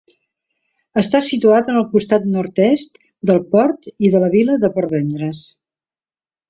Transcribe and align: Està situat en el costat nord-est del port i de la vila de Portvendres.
Està 1.01 1.21
situat 1.25 1.69
en 1.73 1.77
el 1.81 1.85
costat 1.91 2.25
nord-est 2.37 2.99
del 3.33 3.43
port 3.55 3.89
i 4.09 4.15
de 4.17 4.25
la 4.27 4.35
vila 4.39 4.61
de 4.65 4.77
Portvendres. 4.79 5.49